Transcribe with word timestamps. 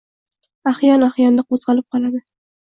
Ahyon-ahyonda 0.71 1.45
qo‘zg‘alib 1.51 1.87
qoladi. 1.97 2.25